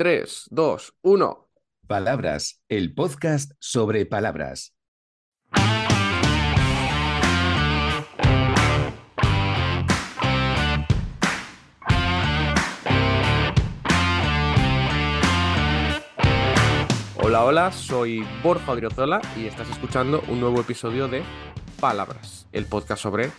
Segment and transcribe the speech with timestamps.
[0.00, 1.48] 3, 2, 1.
[1.88, 4.72] Palabras, el podcast sobre palabras.
[17.16, 21.24] Hola, hola, soy Borja Odriozola y estás escuchando un nuevo episodio de
[21.80, 23.32] Palabras, el podcast sobre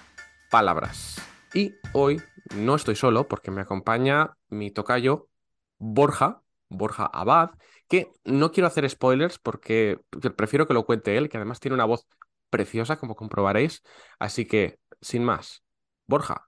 [0.52, 1.21] palabras.
[1.54, 2.21] Y hoy
[2.54, 5.30] no estoy solo porque me acompaña mi tocayo
[5.78, 7.51] Borja, Borja Abad,
[7.88, 9.99] que no quiero hacer spoilers porque
[10.38, 12.07] prefiero que lo cuente él, que además tiene una voz
[12.49, 13.84] preciosa, como comprobaréis.
[14.20, 15.63] Así que, sin más,
[16.08, 16.47] Borja,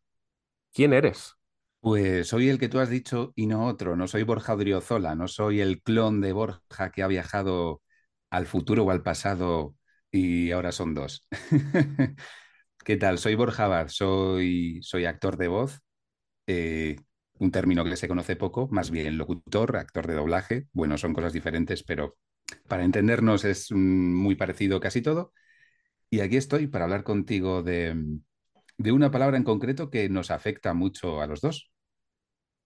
[0.73, 1.36] ¿quién eres?
[1.80, 3.96] Pues soy el que tú has dicho y no otro.
[3.96, 7.82] No soy Borja Odriozola, no soy el clon de Borja que ha viajado
[8.30, 9.76] al futuro o al pasado
[10.12, 11.27] y ahora son dos.
[12.85, 13.18] ¿Qué tal?
[13.20, 15.82] Soy Borja Abad, soy, soy actor de voz.
[16.48, 16.98] Eh,
[17.41, 20.68] un término que se conoce poco, más bien locutor, actor de doblaje.
[20.73, 22.18] Bueno, son cosas diferentes, pero
[22.68, 25.34] para entendernos es muy parecido casi todo.
[26.12, 28.20] Y aquí estoy para hablar contigo de,
[28.77, 31.71] de una palabra en concreto que nos afecta mucho a los dos.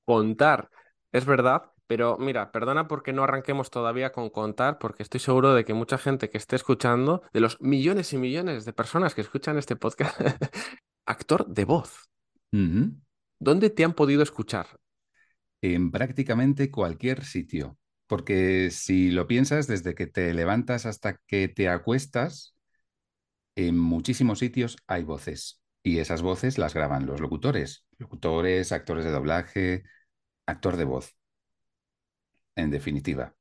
[0.03, 0.69] Contar,
[1.13, 5.63] es verdad, pero mira, perdona porque no arranquemos todavía con contar, porque estoy seguro de
[5.63, 9.57] que mucha gente que esté escuchando, de los millones y millones de personas que escuchan
[9.57, 10.19] este podcast,
[11.05, 12.09] actor de voz.
[13.39, 14.79] ¿Dónde te han podido escuchar?
[15.61, 17.77] En prácticamente cualquier sitio.
[18.07, 22.55] Porque si lo piensas, desde que te levantas hasta que te acuestas,
[23.55, 25.61] en muchísimos sitios hay voces.
[25.81, 27.85] Y esas voces las graban los locutores.
[27.97, 29.83] Locutores, actores de doblaje,
[30.45, 31.15] actor de voz.
[32.55, 33.35] En definitiva.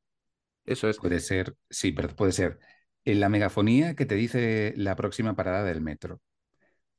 [0.64, 0.98] Eso es.
[0.98, 2.58] Puede ser, sí, pero puede ser
[3.04, 6.20] en la megafonía que te dice la próxima parada del metro,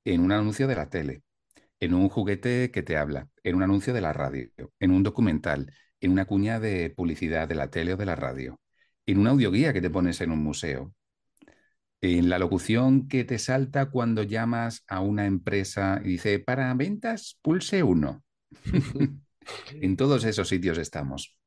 [0.03, 1.23] en un anuncio de la tele,
[1.86, 5.72] en un juguete que te habla, en un anuncio de la radio, en un documental,
[6.00, 8.59] en una cuña de publicidad de la tele o de la radio,
[9.05, 10.94] en una audioguía que te pones en un museo,
[12.02, 17.40] en la locución que te salta cuando llamas a una empresa y dice, para ventas,
[17.41, 18.24] pulse uno.
[19.74, 21.38] en todos esos sitios estamos.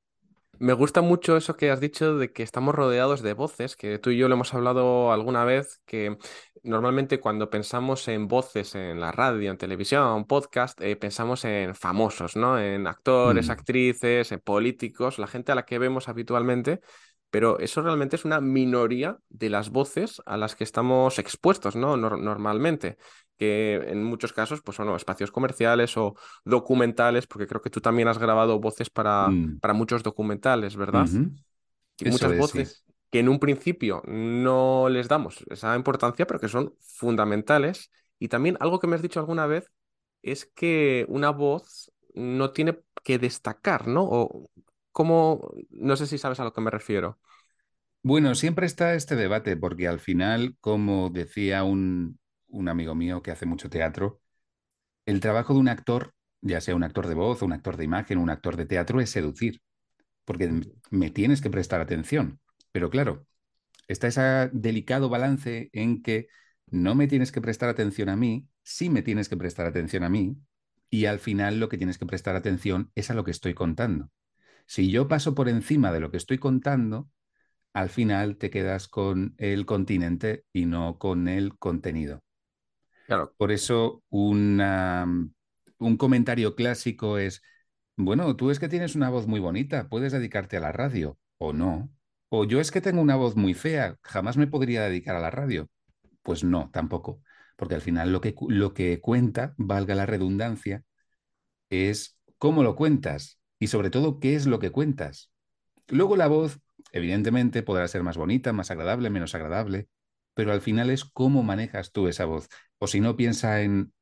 [0.61, 4.11] Me gusta mucho eso que has dicho de que estamos rodeados de voces, que tú
[4.11, 6.19] y yo lo hemos hablado alguna vez, que
[6.65, 12.35] normalmente cuando pensamos en voces en la radio, en televisión, podcast, eh, pensamos en famosos,
[12.35, 12.59] ¿no?
[12.59, 16.81] En actores, Mm, actrices, en políticos, la gente a la que vemos habitualmente,
[17.31, 21.97] pero eso realmente es una minoría de las voces a las que estamos expuestos, ¿no?
[21.97, 22.97] Nor- normalmente,
[23.39, 28.09] que en muchos casos, pues son espacios comerciales o documentales, porque creo que tú también
[28.09, 31.09] has grabado voces para, mm, para muchos documentales, ¿verdad?
[31.99, 32.59] Y Eso muchas es, sí.
[32.59, 37.91] voces que en un principio no les damos esa importancia, pero que son fundamentales.
[38.19, 39.71] Y también algo que me has dicho alguna vez
[40.23, 44.03] es que una voz no tiene que destacar, ¿no?
[44.05, 44.51] O
[44.93, 47.19] cómo, no sé si sabes a lo que me refiero.
[48.03, 53.31] Bueno, siempre está este debate, porque al final, como decía un, un amigo mío que
[53.31, 54.21] hace mucho teatro,
[55.07, 58.19] el trabajo de un actor, ya sea un actor de voz, un actor de imagen,
[58.19, 59.61] un actor de teatro, es seducir,
[60.25, 62.41] porque m- me tienes que prestar atención.
[62.73, 63.27] Pero claro,
[63.89, 66.29] está ese delicado balance en que
[66.69, 70.09] no me tienes que prestar atención a mí, sí me tienes que prestar atención a
[70.11, 70.37] mí,
[70.91, 74.11] y al final lo que tienes que prestar atención es a lo que estoy contando.
[74.67, 77.11] Si yo paso por encima de lo que estoy contando,
[77.75, 82.23] al final te quedas con el continente y no con el contenido.
[83.37, 85.07] Por eso una-
[85.79, 87.43] un comentario clásico es,
[87.97, 91.53] bueno, tú es que tienes una voz muy bonita, puedes dedicarte a la radio o
[91.53, 91.91] no.
[92.29, 95.31] O yo es que tengo una voz muy fea, jamás me podría dedicar a la
[95.31, 95.69] radio.
[96.23, 97.23] Pues no, tampoco,
[97.57, 100.85] porque al final lo que, lo que cuenta, valga la redundancia,
[101.71, 105.31] es cómo lo cuentas y sobre todo qué es lo que cuentas.
[105.89, 106.61] Luego la voz,
[106.93, 109.89] evidentemente, podrá ser más bonita, más agradable, menos agradable,
[110.39, 112.49] pero al final es cómo manejas tú esa voz.
[112.79, 113.93] O si no, piensa en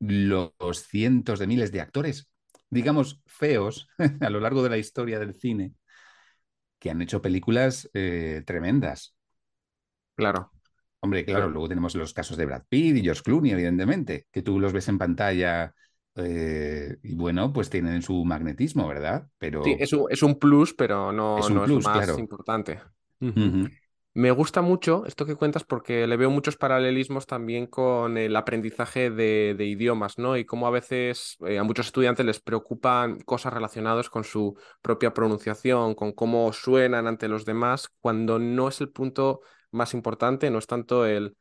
[0.00, 0.52] los
[0.88, 2.28] cientos de miles de actores,
[2.68, 3.86] digamos, feos,
[4.20, 5.72] a lo largo de la historia del cine,
[6.80, 9.14] que han hecho películas eh, tremendas.
[10.16, 10.50] claro.
[10.98, 11.52] Hombre, claro, claro.
[11.52, 14.88] luego tenemos los casos de Brad Pitt y George Clooney, evidentemente, que tú los ves
[14.88, 15.74] en pantalla
[16.16, 19.26] eh, y bueno, pues tienen su magnetismo, ¿verdad?
[19.26, 21.84] Sí, Pero es un, es un plus, pero no, es un no es lo plus,
[21.84, 22.18] más claro.
[22.18, 22.80] importante.
[24.16, 29.10] Me gusta mucho esto que cuentas porque le veo muchos paralelismos también con el aprendizaje
[29.10, 30.36] de, idiomas, ¿no?
[30.36, 35.12] Y cómo a veces eh, a muchos estudiantes les preocupan cosas relacionadas con su propia
[35.12, 39.40] pronunciación, con cómo suenan ante los demás, cuando no es el punto
[39.72, 41.36] más importante, no es tanto el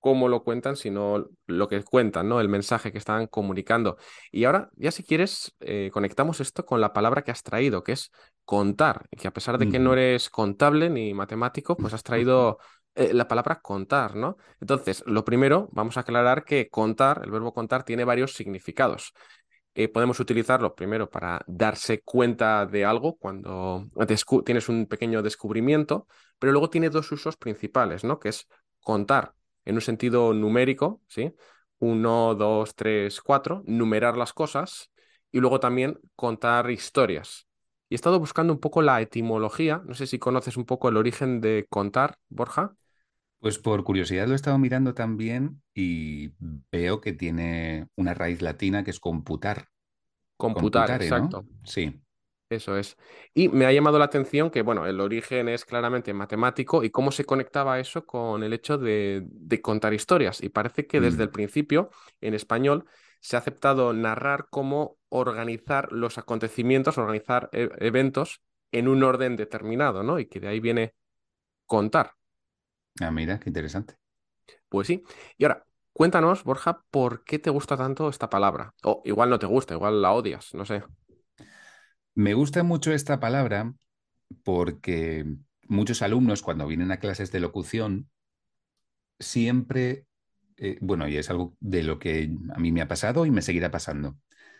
[0.00, 2.40] cómo lo cuentan, sino lo que cuentan, ¿no?
[2.40, 3.96] El mensaje que están comunicando.
[4.30, 7.92] Y ahora, ya si quieres, eh, conectamos esto con la palabra que has traído, que
[7.92, 8.10] es
[8.44, 12.58] contar, que a pesar de que no eres contable ni matemático, pues has traído
[12.94, 14.36] eh, la palabra contar, ¿no?
[14.60, 19.12] Entonces, lo primero, vamos a aclarar que contar, el verbo contar, tiene varios significados.
[19.74, 23.90] Eh, podemos utilizarlo primero para darse cuenta de algo cuando
[24.46, 26.06] tienes un pequeño descubrimiento,
[26.38, 28.18] pero luego tiene dos usos principales, ¿no?
[28.18, 28.48] Que es
[28.80, 29.34] contar
[29.66, 31.34] en un sentido numérico, ¿sí?
[31.78, 34.90] Uno, dos, tres, cuatro, numerar las cosas
[35.30, 37.46] y luego también contar historias.
[37.90, 40.96] Y he estado buscando un poco la etimología, no sé si conoces un poco el
[40.96, 42.74] origen de contar, Borja.
[43.38, 46.32] Pues por curiosidad lo he estado mirando también y
[46.72, 49.68] veo que tiene una raíz latina que es computar.
[50.36, 51.44] Computar, exacto.
[51.64, 52.00] Sí.
[52.48, 52.96] Eso es.
[53.34, 57.10] Y me ha llamado la atención que, bueno, el origen es claramente matemático y cómo
[57.10, 59.26] se conectaba eso con el hecho de,
[59.62, 60.40] contar historias.
[60.42, 61.32] Y parece que desde el mm.
[61.32, 61.90] principio,
[62.20, 62.84] en español,
[63.20, 68.40] se ha aceptado narrar cómo organizar los acontecimientos, organizar e, eventos
[68.70, 70.20] en un orden determinado, ¿no?
[70.20, 70.94] Y que de ahí viene
[71.64, 72.12] contar.
[73.00, 73.96] Ah, mira, qué interesante.
[74.68, 75.02] Pues sí.
[75.36, 78.72] Y ahora, cuéntanos, Borja, ¿por qué te gusta tanto esta palabra?
[78.84, 80.84] O igual no te gusta, igual la odias, no sé.
[82.16, 83.72] Me gusta mucho esta palabra
[84.44, 85.26] porque
[85.68, 88.10] muchos alumnos cuando vienen a clases de locución
[89.18, 90.06] siempre,
[90.56, 93.42] eh, bueno, y es algo de lo que a mí me ha pasado y me
[93.42, 94.18] seguirá pasando.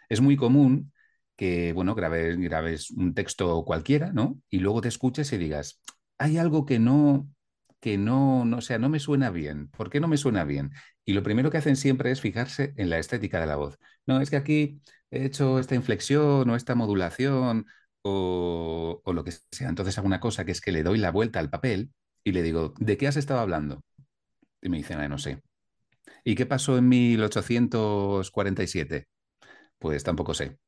[0.09, 0.93] Es muy común
[1.37, 4.41] que, bueno, grabes, grabes un texto cualquiera, ¿no?
[4.51, 5.81] Y luego te escuches y digas,
[6.19, 7.29] hay algo que no,
[7.81, 9.69] que no, no, o sea, no me suena bien.
[9.71, 10.73] ¿Por qué no me suena bien?
[11.05, 13.79] Y lo primero que hacen siempre es fijarse en la estética de la voz.
[14.07, 14.81] No, es que aquí
[15.11, 17.67] he hecho esta inflexión o esta modulación
[18.03, 19.69] o, lo que sea.
[19.69, 21.91] Entonces hago una cosa que es que le doy la vuelta al papel
[22.25, 23.83] y le digo, ¿de qué has estado hablando?
[24.63, 25.43] Y me dicen, no sé.
[26.25, 29.09] ¿Y qué pasó en 1847?
[29.79, 30.59] Pues tampoco sé.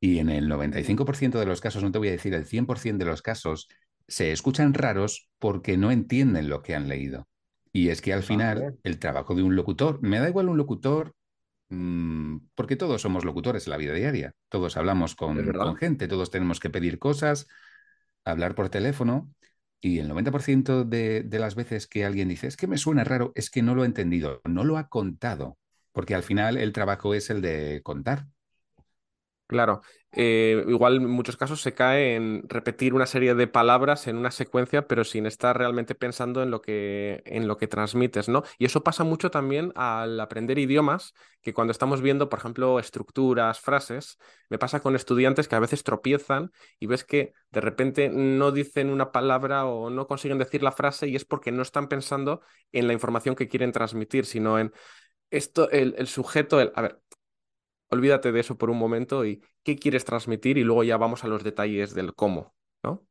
[0.00, 3.10] Y en el 95% de los casos, no te voy a decir el 100% de
[3.10, 3.68] los casos,
[4.06, 7.28] se escuchan raros porque no entienden lo que han leído.
[7.72, 11.14] Y es que al final el trabajo de un locutor, me da igual un locutor,
[11.68, 15.36] porque todos somos locutores en la vida diaria, todos hablamos con,
[15.76, 17.48] gente, todos tenemos que pedir cosas,
[18.24, 19.32] hablar por teléfono,
[19.80, 23.32] y el 90% de, de las veces que alguien dice, es que me suena raro,
[23.34, 25.58] es que no lo ha entendido, no lo ha contado,
[25.92, 28.26] porque al final el trabajo es el de contar.
[29.48, 34.16] Claro, eh, igual en muchos casos se cae en repetir una serie de palabras en
[34.16, 38.42] una secuencia, pero sin estar realmente pensando en lo que, en lo que transmites, ¿no?
[38.58, 43.60] Y eso pasa mucho también al aprender idiomas, que cuando estamos viendo, por ejemplo, estructuras,
[43.60, 46.50] frases, me pasa con estudiantes que a veces tropiezan
[46.80, 51.06] y ves que de repente no dicen una palabra o no consiguen decir la frase
[51.06, 52.40] y es porque no están pensando
[52.72, 54.72] en la información que quieren transmitir, sino en
[55.30, 57.00] esto, el, el sujeto, el, a ver,
[57.90, 61.28] olvídate de eso por un momento y qué quieres transmitir y luego ya vamos a
[61.28, 63.06] los detalles del cómo, ¿no?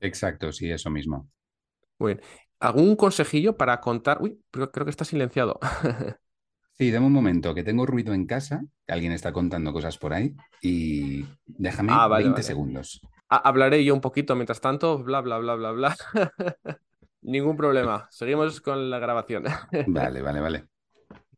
[0.00, 1.28] Exacto, sí, eso mismo.
[1.98, 2.24] Muy bien.
[2.60, 4.18] ¿Algún consejillo para contar?
[4.20, 5.58] Uy, creo que está silenciado.
[6.78, 10.12] Sí, dame un momento, que tengo ruido en casa, que alguien está contando cosas por
[10.12, 13.00] ahí y déjame 20 ah, segundos.
[13.28, 15.96] hablaré yo un poquito mientras tanto, bla, bla, bla, bla, bla.
[17.22, 18.06] Ningún problema.
[18.12, 19.42] Seguimos con la grabación.
[19.88, 20.68] vale, vale, vale.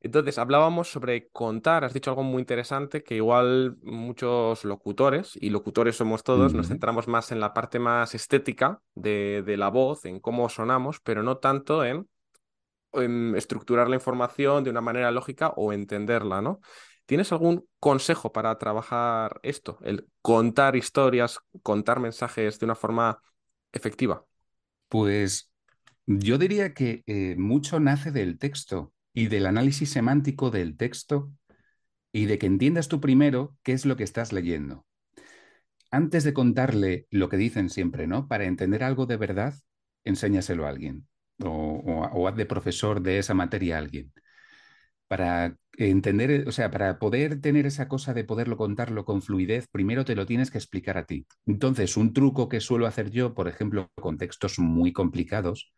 [0.02, 5.96] Entonces, hablábamos sobre contar, has dicho algo muy interesante, que igual muchos locutores, y locutores
[5.96, 10.48] somos todos, nos centramos más en la parte más estética de, la voz, en cómo
[10.48, 12.08] sonamos, pero no tanto en,
[13.36, 16.60] estructurar la información de una manera lógica o entenderla, ¿no?
[17.04, 23.20] ¿Tienes algún consejo para trabajar esto, el contar historias, contar mensajes de una forma
[23.70, 24.24] efectiva?
[24.88, 25.52] Pues
[26.06, 31.32] yo diría que eh, mucho nace del texto y del análisis semántico del texto
[32.12, 34.86] y de que entiendas tú primero qué es lo que estás leyendo.
[35.90, 38.28] Antes de contarle lo que dicen siempre, ¿no?
[38.28, 39.54] Para entender algo de verdad,
[40.04, 41.08] enséñaselo a alguien
[41.44, 44.12] o, haz de profesor de esa materia a alguien.
[45.08, 50.04] Para entender, o sea, para poder tener esa cosa de poderlo contarlo con fluidez, primero
[50.04, 51.26] te lo tienes que explicar a ti.
[51.46, 55.72] Entonces, un truco que suelo hacer yo, por ejemplo, con textos muy complicados,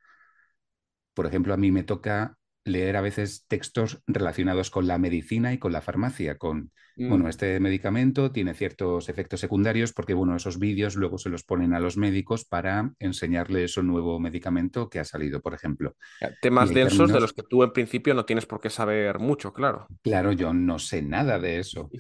[1.15, 5.59] por ejemplo, a mí me toca leer a veces textos relacionados con la medicina y
[5.59, 7.29] con la farmacia, con, bueno, mm.
[7.29, 11.81] este medicamento tiene ciertos efectos secundarios porque, bueno, esos vídeos luego se los ponen a
[11.81, 15.97] los médicos para enseñarles un nuevo medicamento que ha salido, por ejemplo.
[16.41, 19.87] Temas densos de los que tú en principio no tienes por qué saber mucho, claro.
[20.03, 21.91] Claro, yo no sé nada de eso.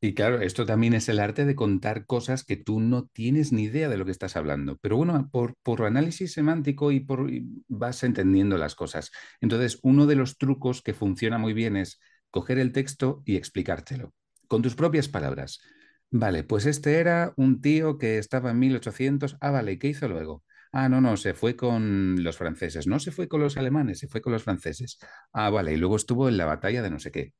[0.00, 3.64] Y claro, esto también es el arte de contar cosas que tú no tienes ni
[3.64, 4.78] idea de lo que estás hablando.
[4.80, 7.30] Pero bueno, por, por análisis semántico y por
[7.68, 9.10] vas entendiendo las cosas.
[9.40, 14.12] Entonces, uno de los trucos que funciona muy bien es coger el texto y explicártelo
[14.52, 15.62] con tus propias palabras.
[16.10, 19.38] Vale, pues este era un tío que estaba en 1800.
[19.40, 20.44] Ah, vale, ¿y qué hizo luego?
[20.72, 22.86] Ah, no, no, se fue con los franceses.
[22.86, 24.98] No se fue con los alemanes, se fue con los franceses.
[25.32, 27.32] Ah, vale, y luego estuvo en la batalla de no sé qué.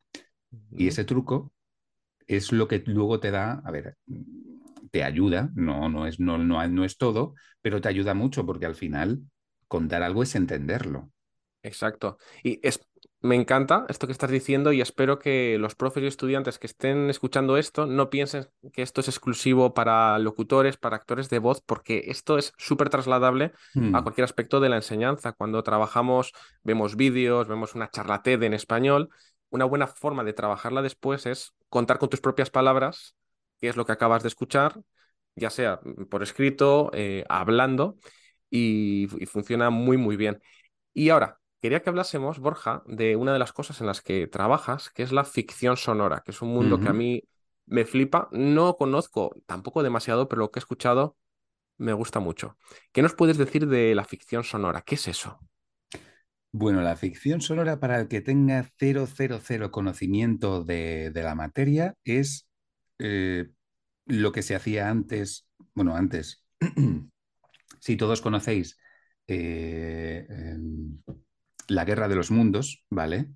[0.71, 1.52] Y ese truco
[2.26, 3.99] es lo que luego te da, a ver,
[4.90, 8.64] te ayuda, no, no es, no, no, no es todo, pero te ayuda mucho porque
[8.64, 9.21] al final
[9.69, 11.12] contar algo es entenderlo.
[11.62, 12.16] Exacto.
[12.42, 12.81] Y es,
[13.23, 17.09] me encanta esto que estás diciendo y espero que los profes y estudiantes que estén
[17.09, 22.05] escuchando esto no piensen que esto es exclusivo para locutores, para actores de voz, porque
[22.09, 25.33] esto es súper trasladable a Mm, cualquier aspecto de la enseñanza.
[25.33, 26.33] Cuando trabajamos,
[26.64, 29.09] vemos vídeos, vemos una charla TED en español,
[29.50, 33.14] una buena forma de trabajarla después es contar con tus propias palabras
[33.61, 34.81] qué es lo que acabas de escuchar,
[35.37, 37.97] ya sea por escrito, eh, hablando,
[38.50, 40.43] y y funciona muy, muy bien.
[40.93, 44.90] Y ahora, quería que hablásemos, Borja, de una de las cosas en las que trabajas,
[44.90, 47.23] que es la ficción sonora, que es un mundo que a mí
[47.66, 48.28] me flipa.
[48.33, 51.16] No conozco tampoco demasiado, pero lo que he escuchado
[51.78, 52.59] me gusta mucho.
[52.90, 54.83] ¿Qué nos puedes decir de la ficción sonora?
[54.83, 55.38] ¿Qué es eso?
[56.50, 61.37] Bueno, la ficción sonora para el que tenga cero, cero, cero conocimiento de, de la
[61.37, 62.49] materia es
[62.99, 63.49] eh,
[64.07, 66.45] lo que se hacía antes, bueno, antes,
[67.81, 68.76] si todos conocéis
[69.28, 70.99] eh, em,
[71.73, 73.31] La Guerra de los Mundos, ¿vale?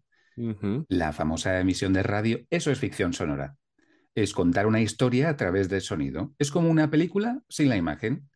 [0.88, 3.56] La famosa emisión de radio, eso es ficción sonora.
[4.14, 6.34] Es contar una historia a través del sonido.
[6.38, 8.28] Es como una película sin la imagen.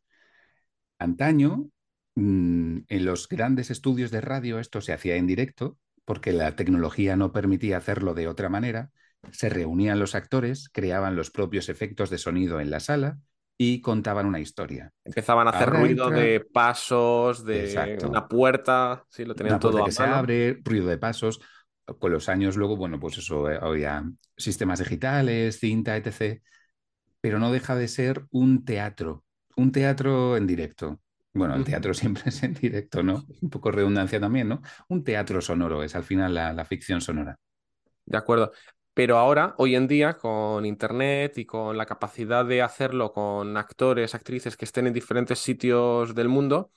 [0.98, 1.70] Antaño,
[2.14, 7.16] mm, en los grandes estudios de radio, esto se hacía en directo, porque la tecnología
[7.16, 8.90] no permitía hacerlo de otra manera.
[9.30, 13.18] Se reunían los actores, creaban los propios efectos de sonido en la sala
[13.62, 14.90] y contaban una historia.
[15.04, 19.56] Empezaban a hacer Ahora ruido entra, de pasos, de exacto, una puerta, sí, lo tenían
[19.56, 21.42] una todo a que se abre, ruido de pasos.
[21.98, 24.02] Con los años luego, bueno, pues eso, eh, había
[24.34, 26.42] sistemas digitales, cinta, etc.
[27.20, 29.24] Pero no deja de ser un teatro,
[29.56, 30.98] un teatro en directo.
[31.34, 33.26] Bueno, el teatro siempre es en directo, ¿no?
[33.42, 34.62] Un poco redundancia también, ¿no?
[34.88, 37.36] Un teatro sonoro es al final la, la ficción sonora.
[38.06, 38.52] De acuerdo.
[39.00, 44.14] Pero ahora, hoy en día, con internet y con la capacidad de hacerlo con actores,
[44.14, 46.70] actrices que estén en diferentes sitios del mundo,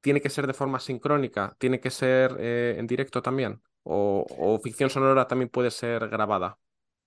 [0.00, 3.62] tiene que ser de forma sincrónica, tiene que ser eh, en directo también.
[3.84, 6.58] O, o ficción sonora también puede ser grabada.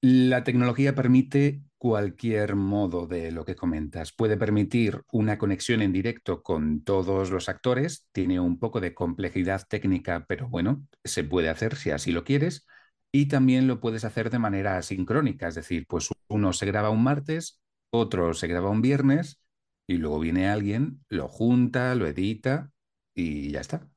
[0.04, 4.12] La tecnología permite cualquier modo de lo que comentas.
[4.13, 8.08] Puede permitir una conexión en directo con todos los actores.
[8.12, 12.66] Tiene un poco de complejidad técnica, pero bueno, se puede hacer si así lo quieres.
[13.12, 17.03] Y también lo puedes hacer de manera asincrónica, es decir, pues uno se graba un
[17.03, 19.41] martes, otro se graba un viernes
[19.86, 22.72] y luego viene alguien, lo junta, lo edita
[23.13, 23.88] y ya está.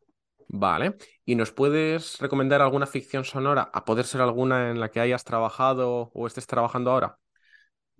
[0.48, 0.96] Vale.
[1.24, 5.24] ¿Y nos puedes recomendar alguna ficción sonora, a poder ser alguna en la que hayas
[5.24, 7.18] trabajado o estés trabajando ahora?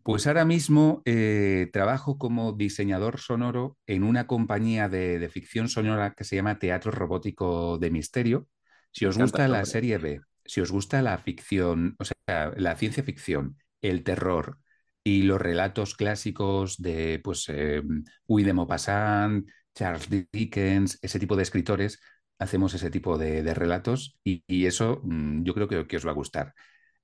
[0.03, 6.13] Pues ahora mismo eh, trabajo como diseñador sonoro en una compañía de, de ficción sonora
[6.13, 8.47] que se llama Teatro Robótico de Misterio.
[8.93, 13.03] Si os gusta la serie B, si os gusta la ficción, o sea, la ciencia
[13.03, 14.59] ficción, el terror
[15.03, 17.83] y los relatos clásicos de, pues, eh,
[18.27, 22.01] Guy de Maupassant, Charles Dickens, ese tipo de escritores,
[22.39, 26.55] hacemos ese tipo de, relatos y, eso mm, yo creo que, os va a gustar.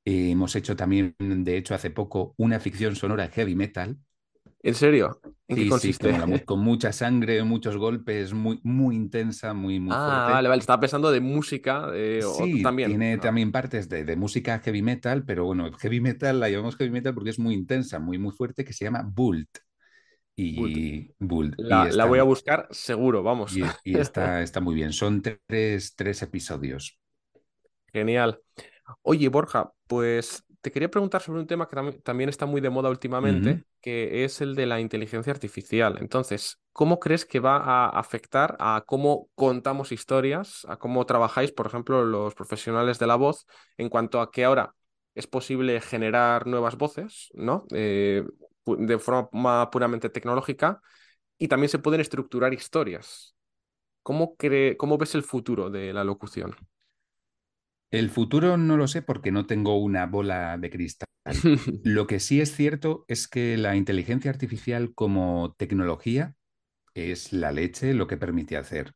[0.05, 3.99] Hemos hecho también, de hecho, hace poco una ficción sonora heavy metal.
[4.63, 5.21] ¿En serio?
[5.49, 6.15] ¿En Sí, consiste?
[6.47, 10.33] con mucha sangre, muchos golpes, muy, muy intensa, muy, muy Ah, fuerte.
[10.33, 10.61] vale, vale.
[10.61, 12.99] Estaba pensando de música, eh, o Sí, también.
[12.99, 16.77] tiene Ah, también partes de, de música heavy metal, pero bueno, heavy metal la llamamos
[16.77, 19.49] heavy metal porque es muy intensa, muy, muy fuerte, que se llama Bult.
[20.37, 21.57] Y Bult.
[21.59, 23.59] La, voy a buscar seguro, vamos.
[23.59, 24.93] y, y está, está muy bien.
[24.93, 26.99] Son tres, tres episodios.
[27.93, 28.41] Genial.
[29.03, 32.71] Oye, Borja, pues te quería preguntar sobre un tema que tam- también está muy de
[32.71, 35.97] moda últimamente, que es el de la inteligencia artificial.
[36.01, 41.67] Entonces, ¿cómo crees que va a afectar a cómo contamos historias, a cómo trabajáis, por
[41.67, 43.47] ejemplo, los profesionales de la voz,
[43.79, 44.75] en cuanto a que ahora
[45.15, 47.65] es posible generar nuevas voces, ¿no?
[47.73, 48.25] Eh,
[48.67, 50.81] de forma puramente tecnológica,
[51.39, 53.35] y también se pueden estructurar historias.
[54.03, 54.37] ¿Cómo
[54.79, 56.57] cómo ves el futuro de la locución?
[57.91, 61.07] El futuro no lo sé porque no tengo una bola de cristal.
[61.85, 66.35] Lo que sí es cierto es que la inteligencia artificial como tecnología
[66.95, 68.95] es la leche lo que permite hacer.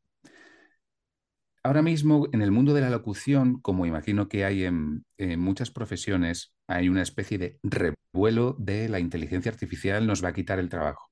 [1.62, 5.70] Ahora mismo en el mundo de la locución, como imagino que hay en, en muchas
[5.70, 10.68] profesiones, hay una especie de revuelo de la inteligencia artificial nos va a quitar el
[10.68, 11.10] trabajo.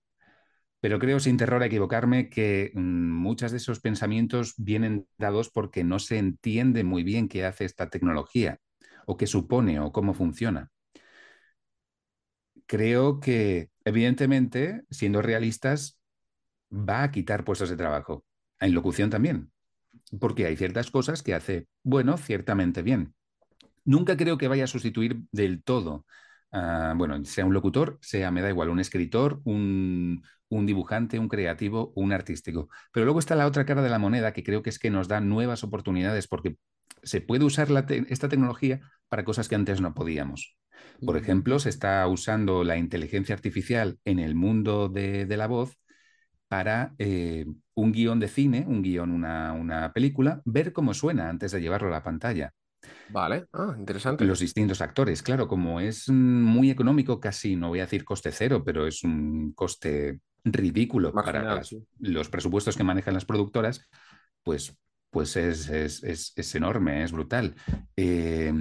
[0.82, 5.84] Pero creo, sin terror a equivocarme, que mm, muchos de esos pensamientos vienen dados porque
[5.84, 8.60] no se entiende muy bien qué hace esta tecnología
[9.06, 10.70] o qué supone o cómo funciona.
[12.66, 16.00] creo que, evidentemente, siendo realistas,
[16.72, 18.24] va a quitar puestos de trabajo.
[18.60, 19.52] En locución también,
[20.20, 23.14] porque hay ciertas cosas que hace, bueno, ciertamente bien.
[23.84, 26.06] Nunca creo que vaya a sustituir del todo,
[26.96, 30.22] bueno, sea un locutor, sea, me da igual, un escritor, un,
[30.52, 32.68] un dibujante, un creativo, un artístico.
[32.92, 35.09] Pero luego está la otra cara de la moneda que creo que es que nos
[35.09, 36.56] da nuevas oportunidades porque
[37.02, 40.59] se puede usar la te esta tecnología para cosas que antes no podíamos.
[41.04, 45.78] Por ejemplo, se está usando la inteligencia artificial en el mundo de, de la voz
[46.49, 51.52] para eh, un guion de cine, un guion, una, una, película, ver cómo suena antes
[51.52, 52.52] de llevarlo a la pantalla.
[53.09, 54.25] Vale, ah, interesante.
[54.25, 58.62] Los distintos actores, claro, como es muy económico, casi, no voy a decir coste cero,
[58.64, 61.84] pero es un coste ridículo Marginal, para las, sí.
[61.99, 63.88] los presupuestos que manejan las productoras,
[64.42, 64.76] pues,
[65.11, 67.54] pues es, es, es, es enorme, es brutal.
[67.96, 68.52] Eh,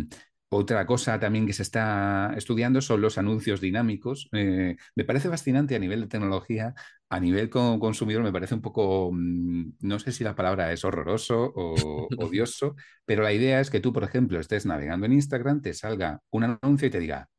[0.53, 4.27] otra cosa también que se está estudiando son los anuncios dinámicos.
[4.33, 6.73] Eh, me parece fascinante a nivel de tecnología,
[7.09, 10.83] a nivel como consumidor me parece un poco, mmm, no sé si la palabra es
[10.83, 15.61] horroroso o odioso, pero la idea es que tú, por ejemplo, estés navegando en Instagram,
[15.61, 17.29] te salga un anuncio y te diga,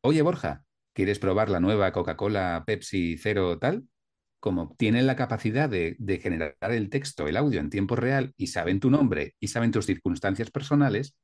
[0.00, 3.84] oye Borja, ¿quieres probar la nueva Coca-Cola Pepsi Cero tal?
[4.40, 8.46] Como tienen la capacidad de, de generar el texto, el audio en tiempo real y
[8.46, 11.16] saben tu nombre y saben tus circunstancias personales,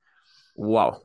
[0.60, 1.00] Wow.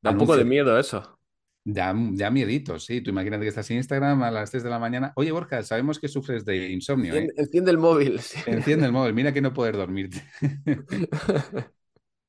[0.00, 1.18] Da un poco de miedo eso.
[1.64, 3.00] Da, da miedito, sí.
[3.00, 5.12] Tú imagínate que estás en Instagram a las 3 de la mañana.
[5.16, 7.12] Oye, Borja, sabemos que sufres de insomnio.
[7.12, 7.42] Enciende, ¿eh?
[7.42, 8.20] enciende el móvil.
[8.20, 8.38] Sí.
[8.46, 9.14] Enciende el móvil.
[9.14, 10.22] Mira que no poder dormirte.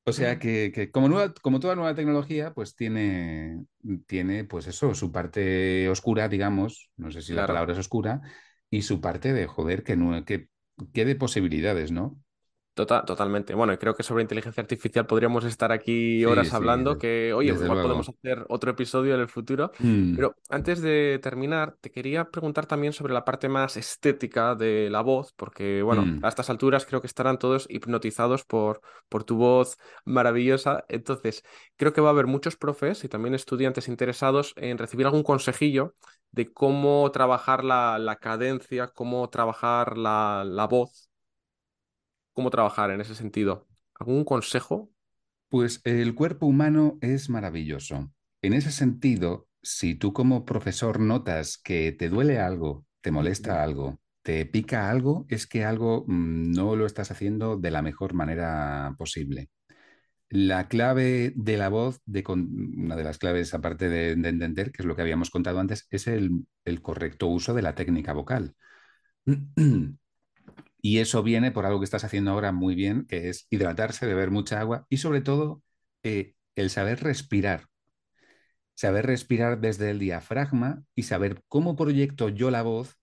[0.08, 3.64] o sea que, que, como, nueva, como toda nueva tecnología, pues tiene,
[4.06, 6.90] tiene, pues eso, su parte oscura, digamos.
[6.96, 7.42] No sé si claro.
[7.42, 8.20] la palabra es oscura.
[8.70, 10.48] Y su parte de, joder, que, no, que,
[10.92, 12.20] que de posibilidades, ¿no?
[12.78, 13.56] Total, totalmente.
[13.56, 17.66] Bueno, creo que sobre inteligencia artificial podríamos estar aquí horas sí, hablando, que oye, igual
[17.66, 17.82] luego.
[17.82, 19.72] podemos hacer otro episodio en el futuro.
[19.80, 20.14] Mm.
[20.14, 25.00] Pero antes de terminar, te quería preguntar también sobre la parte más estética de la
[25.00, 26.24] voz, porque bueno, mm.
[26.24, 30.84] a estas alturas creo que estarán todos hipnotizados por, por tu voz maravillosa.
[30.88, 31.42] Entonces,
[31.74, 35.96] creo que va a haber muchos profes y también estudiantes interesados en recibir algún consejillo
[36.30, 41.07] de cómo trabajar la, la cadencia, cómo trabajar la, la voz
[42.38, 43.66] cómo trabajar en ese sentido.
[43.96, 44.92] ¿Algún consejo?
[45.48, 48.12] Pues el cuerpo humano es maravilloso.
[48.42, 53.98] En ese sentido, si tú como profesor notas que te duele algo, te molesta algo,
[54.22, 58.94] te pica algo, es que algo mmm, no lo estás haciendo de la mejor manera
[58.96, 59.50] posible.
[60.28, 62.48] La clave de la voz, de con...
[62.76, 65.88] una de las claves aparte de, de, entender, que es lo que habíamos contado antes,
[65.90, 68.54] es el, el correcto uso de la técnica vocal.
[70.80, 74.30] Y eso viene por algo que estás haciendo ahora muy bien, que es hidratarse, beber
[74.30, 75.62] mucha agua y sobre todo
[76.02, 77.66] eh, el saber respirar.
[78.74, 82.96] Saber respirar desde el diafragma y saber cómo proyecto yo la voz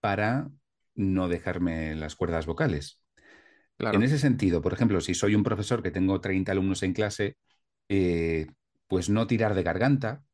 [0.00, 0.50] para
[0.94, 3.00] no dejarme las cuerdas vocales.
[3.76, 3.96] Claro.
[3.96, 7.36] En ese sentido, por ejemplo, si soy un profesor que tengo 30 alumnos en clase,
[7.88, 8.46] eh,
[8.86, 10.24] pues no tirar de garganta,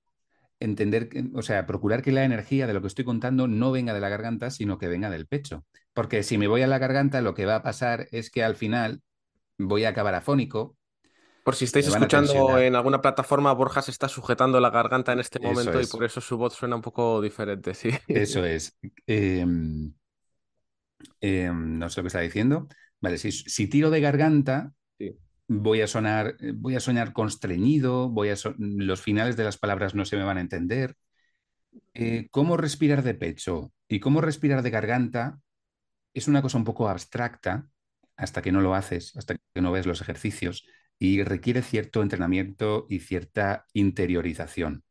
[0.61, 4.01] entender, o sea, procurar que la energía de lo que estoy contando no venga de
[4.01, 5.65] la garganta, sino que venga del pecho.
[5.93, 8.57] Porque si me voy a la garganta, lo que va a pasar es que al
[8.57, 9.03] final
[9.59, 10.77] voy a acabar afónico.
[11.45, 15.41] Por si estáis escuchando en alguna plataforma, Borja se está sujetando la garganta en este
[15.41, 17.91] momento y por eso su voz suena un poco diferente, sí.
[18.09, 18.79] Eso es.
[19.07, 19.47] Eh,
[21.21, 22.69] eh, no sé lo que está diciendo.
[23.01, 25.17] Vale, si, si tiro de garganta, sí
[25.53, 29.97] voy a sonar, voy a soñar constreñido, voy a so los finales de las palabras
[29.97, 30.95] no se me van a entender.
[31.93, 35.41] Eh, cómo respirar de pecho y cómo respirar de garganta
[36.15, 37.69] es una cosa un poco abstracta
[38.17, 40.67] hasta que no lo haces, hasta que no ves los ejercicios
[40.99, 44.85] y requiere cierto entrenamiento y cierta interiorización.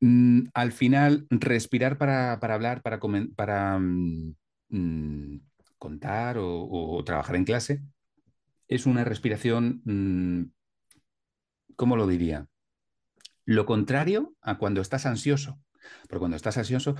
[0.00, 3.00] Mm, al final, respirar para, para hablar, para,
[3.34, 4.34] para mm,
[5.78, 7.82] contar o, trabajar en clase,
[8.68, 9.82] es una respiración,
[11.76, 12.48] ¿cómo lo diría?
[13.44, 15.58] Lo contrario a cuando estás ansioso.
[16.08, 16.96] Porque cuando estás ansioso,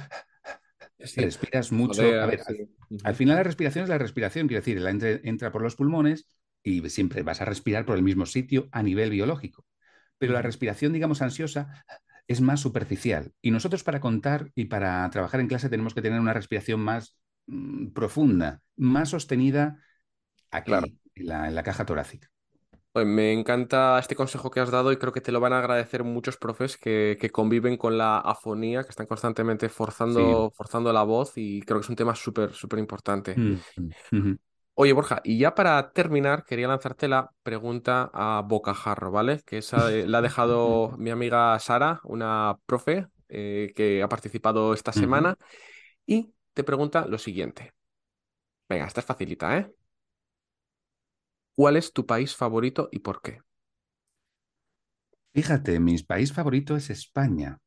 [1.05, 1.21] sí.
[1.21, 2.03] respiras mucho.
[2.03, 2.57] Joder, a ver, sí.
[2.59, 5.77] al, al, final la respiración es la respiración, quiere decir, la entra, entra, por los
[5.77, 6.29] pulmones
[6.63, 9.67] y siempre vas a respirar por el mismo sitio a nivel biológico.
[10.19, 11.85] Pero la respiración, digamos, ansiosa
[12.27, 13.33] es más superficial.
[13.43, 17.17] Y nosotros para contar y para trabajar en clase tenemos que tener una respiración más
[17.47, 19.79] mmm, profunda, más sostenida
[20.51, 20.71] aquí.
[20.71, 22.31] Claro en la, en la caja torácica.
[22.95, 25.59] Pues me encanta este consejo que has dado y creo que te lo van a
[25.59, 30.57] agradecer muchos profes que, que conviven con la afonía, que están constantemente forzando, sí.
[30.57, 33.35] forzando la voz y creo que es un tema súper, súper importante.
[33.37, 33.59] Mm
[34.13, 34.39] -hmm.
[34.75, 39.41] Oye, Borja, y ya para terminar, quería lanzarte la pregunta a bocajarro, ¿vale?
[39.45, 44.93] Que esa la ha dejado mi amiga Sara, una profe eh, que ha participado esta
[44.93, 45.37] semana
[46.07, 47.73] y te pregunta lo siguiente.
[48.69, 49.75] Venga, esta es facilita, ¿eh?
[51.55, 53.41] ¿Cuál es tu país favorito y por qué?
[55.33, 57.59] Fíjate, mi país favorito es España.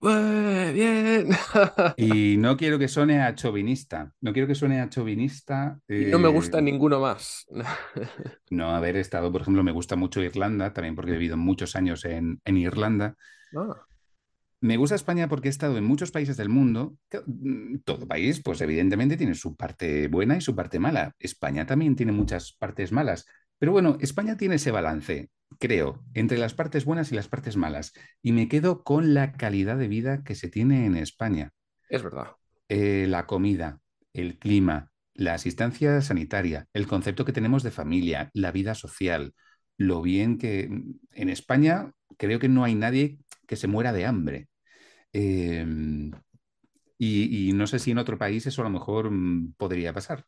[0.00, 1.28] bien.
[1.96, 4.12] y no quiero que suene a chauvinista.
[4.20, 5.78] No quiero que suene a chauvinista.
[5.88, 7.46] Y no me gusta eh, ninguno más.
[8.50, 12.04] no haber estado, por ejemplo, me gusta mucho Irlanda, también porque he vivido muchos años
[12.04, 13.16] en, en Irlanda.
[13.56, 13.86] Ah.
[14.62, 16.96] Me gusta España porque he estado en muchos países del mundo.
[17.26, 21.16] Mm, todo país, pues evidentemente tiene su parte buena y su parte mala.
[21.18, 23.26] España también tiene muchas partes malas.
[23.58, 27.92] Pero bueno, España tiene ese balance, creo, entre las partes buenas y las partes malas.
[28.22, 31.50] Y me quedo con la calidad de vida que se tiene en España.
[31.88, 32.28] Es verdad.
[32.68, 33.80] Eh, la comida,
[34.12, 39.34] el clima, la asistencia sanitaria, el concepto que tenemos de familia, la vida social,
[39.76, 44.06] lo bien que mm, en España creo que no hay nadie que se muera de
[44.06, 44.48] hambre.
[45.12, 46.10] Em,
[46.98, 50.24] y, no sé si en otro país eso a lo mejor mm, podría pasar.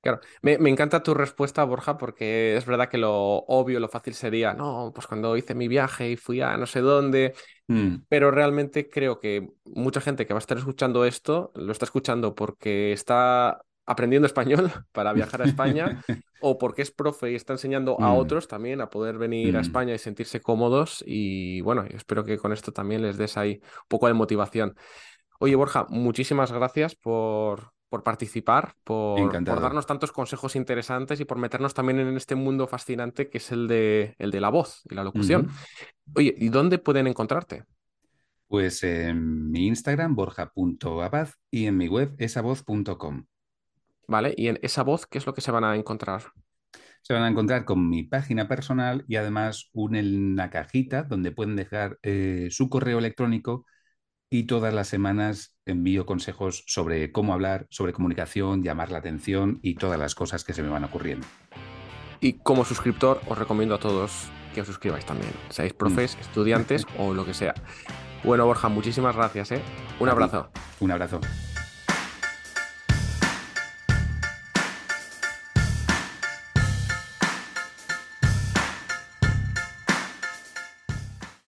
[0.00, 4.52] Claro, me, encanta tu respuesta, Borja, porque es verdad que lo obvio, lo fácil sería,
[4.52, 7.34] no, pues cuando hice mi viaje y fui a no sé dónde,
[7.68, 7.96] mm.
[8.06, 12.34] pero realmente creo que mucha gente que va a estar escuchando esto lo está escuchando
[12.34, 16.02] porque está aprendiendo español para viajar a España
[16.46, 18.18] o porque es profe y está enseñando a mm.
[18.18, 19.62] otros también a poder venir a mm.
[19.62, 23.88] España y sentirse cómodos y bueno, espero que con esto también les des ahí un
[23.88, 24.76] poco de motivación.
[25.40, 31.72] Oye, Borja, muchísimas gracias por, por participar, por, darnos tantos consejos interesantes y por meternos
[31.72, 35.02] también en este mundo fascinante que es el de, el de la voz y la
[35.02, 35.48] locución.
[36.14, 37.64] Oye, ¿y dónde pueden encontrarte?
[38.48, 43.24] Pues en mi Instagram, borja.abad, y en mi web, esavoz.com.
[44.08, 44.34] ¿Vale?
[44.36, 46.22] Y en esa voz, ¿qué es lo que se van a encontrar?
[47.02, 51.98] Se van a encontrar con mi página personal y además una cajita donde pueden dejar
[52.02, 53.66] eh, su correo electrónico
[54.30, 59.74] y todas las semanas envío consejos sobre cómo hablar, sobre comunicación, llamar la atención y
[59.74, 61.26] todas las cosas que se me van ocurriendo.
[62.20, 66.20] Y como suscriptor os recomiendo a todos que os suscribáis también, seáis profes, mm.
[66.20, 67.54] estudiantes o lo que sea.
[68.24, 69.52] Bueno, Borja, muchísimas gracias.
[69.52, 69.62] ¿eh?
[70.00, 70.48] Un abrazo.
[70.80, 71.20] Un abrazo.